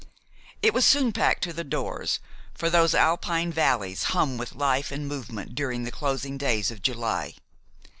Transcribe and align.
It 0.63 0.73
was 0.73 0.83
soon 0.83 1.11
packed 1.13 1.43
to 1.43 1.53
the 1.53 1.63
doors, 1.63 2.19
for 2.55 2.71
those 2.71 2.95
Alpine 2.95 3.51
valleys 3.53 4.05
hum 4.17 4.35
with 4.35 4.55
life 4.55 4.91
and 4.91 5.07
movement 5.07 5.53
during 5.53 5.83
the 5.83 5.91
closing 5.91 6.39
days 6.39 6.71
of 6.71 6.81
July. 6.81 7.35